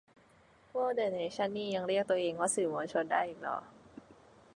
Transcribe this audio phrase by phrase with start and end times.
[0.71, 3.57] พวกเดอะเนชั่นนี่ยังเรียกตัวเองว่าสื่อมวลชนได้อีกเหรอ